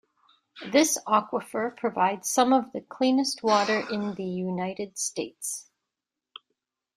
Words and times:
This 0.71 0.97
aquifer 1.05 1.77
provides 1.77 2.27
some 2.27 2.53
of 2.53 2.71
the 2.71 2.81
cleanest 2.81 3.43
water 3.43 3.87
in 3.87 4.15
the 4.15 4.25
United 4.25 4.97
States. 4.97 5.69